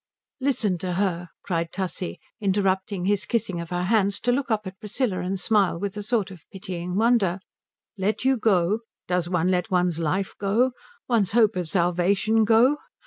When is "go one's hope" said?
10.39-11.55